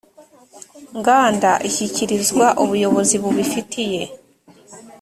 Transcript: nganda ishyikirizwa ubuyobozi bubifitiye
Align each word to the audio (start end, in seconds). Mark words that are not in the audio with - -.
nganda 0.97 1.51
ishyikirizwa 1.67 2.45
ubuyobozi 2.63 3.15
bubifitiye 3.23 4.01